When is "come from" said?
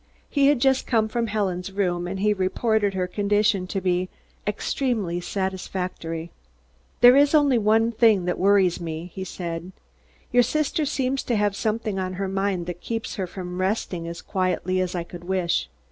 0.87-1.27